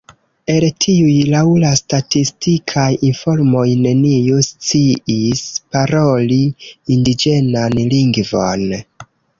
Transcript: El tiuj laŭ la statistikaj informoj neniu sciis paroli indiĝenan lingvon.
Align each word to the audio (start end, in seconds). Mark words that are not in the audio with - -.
El 0.51 0.63
tiuj 0.85 1.17
laŭ 1.33 1.43
la 1.63 1.73
statistikaj 1.79 2.87
informoj 3.09 3.67
neniu 3.85 4.41
sciis 4.49 5.47
paroli 5.77 6.43
indiĝenan 6.99 7.81
lingvon. 7.95 8.69